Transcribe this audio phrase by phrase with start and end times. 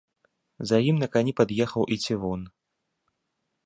[0.69, 2.41] За ім на кані пад'ехаў і цівун.